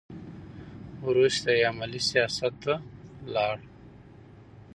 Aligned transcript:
وروسته 1.07 1.49
یې 1.57 1.63
عملي 1.71 2.01
سیاست 2.09 2.53
ته 2.63 2.73
لاړ. 3.33 3.55